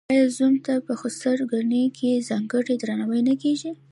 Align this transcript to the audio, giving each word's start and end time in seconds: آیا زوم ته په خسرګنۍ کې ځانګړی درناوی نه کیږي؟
آیا 0.11 0.25
زوم 0.35 0.53
ته 0.65 0.73
په 0.85 0.93
خسرګنۍ 0.99 1.85
کې 1.97 2.25
ځانګړی 2.29 2.75
درناوی 2.81 3.21
نه 3.29 3.35
کیږي؟ 3.41 3.71